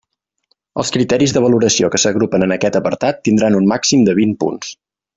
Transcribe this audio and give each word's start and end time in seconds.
Els 0.83 0.89
criteris 0.95 1.35
de 1.35 1.43
valoració 1.43 1.91
que 1.97 2.01
s'agrupen 2.05 2.49
en 2.49 2.57
aquest 2.57 2.81
apartat 2.83 3.23
tindran 3.29 3.63
un 3.63 3.71
màxim 3.75 4.07
de 4.11 4.21
vint 4.23 4.39
punts. 4.45 4.77